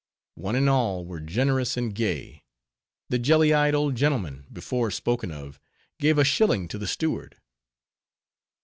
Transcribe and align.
One 0.33 0.55
and 0.55 0.67
all 0.67 1.05
were 1.05 1.19
generous 1.19 1.77
and 1.77 1.93
gay, 1.93 2.43
the 3.09 3.19
jelly 3.19 3.53
eyed 3.53 3.75
old 3.75 3.93
gentleman, 3.93 4.47
before 4.51 4.89
spoken 4.89 5.29
of, 5.29 5.59
gave 5.99 6.17
a 6.17 6.23
shilling 6.23 6.67
to 6.69 6.79
the 6.79 6.87
steward. 6.87 7.37